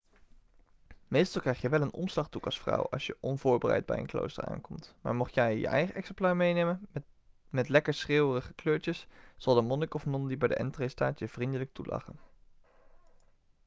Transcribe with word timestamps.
meestal 1.07 1.41
krijg 1.41 1.61
je 1.61 1.69
wel 1.69 1.81
een 1.81 1.93
omslagdoek 1.93 2.45
als 2.45 2.59
vrouw 2.59 2.87
als 2.89 3.05
je 3.05 3.17
onvoorbereid 3.19 3.85
bij 3.85 3.97
een 3.97 4.05
klooster 4.05 4.45
aankomt 4.45 4.95
maar 5.01 5.15
mocht 5.15 5.33
jij 5.33 5.57
je 5.57 5.67
eigen 5.67 5.95
exemplaar 5.95 6.35
meenemen 6.35 6.87
met 7.49 7.69
lekker 7.69 7.93
schreeuwerige 7.93 8.53
kleurtjes 8.53 9.07
zal 9.37 9.55
de 9.55 9.61
monnik 9.61 9.93
of 9.93 10.05
non 10.05 10.27
die 10.27 10.37
bij 10.37 10.47
de 10.47 10.55
entree 10.55 10.87
staat 10.89 11.19
je 11.19 11.27
vriendelijk 11.27 11.73
toelachen 11.73 12.19